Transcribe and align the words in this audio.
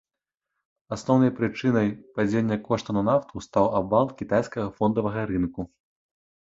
Асноўнай 0.97 1.31
прычынай 1.41 1.87
падзення 2.15 2.57
коштаў 2.67 2.93
на 2.99 3.03
нафту 3.13 3.35
стаў 3.49 3.65
абвал 3.83 4.05
кітайскага 4.25 4.67
фондавага 4.81 5.21
рынку. 5.37 5.61